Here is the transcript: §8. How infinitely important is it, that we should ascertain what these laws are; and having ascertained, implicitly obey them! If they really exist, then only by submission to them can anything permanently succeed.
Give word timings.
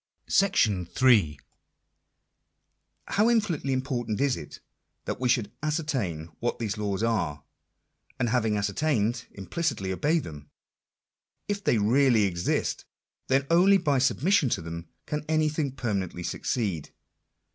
§8. 0.27 1.37
How 3.05 3.29
infinitely 3.29 3.71
important 3.71 4.19
is 4.19 4.35
it, 4.35 4.59
that 5.05 5.19
we 5.19 5.29
should 5.29 5.51
ascertain 5.61 6.31
what 6.39 6.57
these 6.57 6.75
laws 6.75 7.03
are; 7.03 7.43
and 8.19 8.29
having 8.29 8.57
ascertained, 8.57 9.27
implicitly 9.33 9.91
obey 9.93 10.17
them! 10.17 10.49
If 11.47 11.63
they 11.63 11.77
really 11.77 12.23
exist, 12.23 12.85
then 13.27 13.45
only 13.51 13.77
by 13.77 13.99
submission 13.99 14.49
to 14.49 14.61
them 14.63 14.87
can 15.05 15.23
anything 15.29 15.71
permanently 15.73 16.23
succeed. 16.23 16.89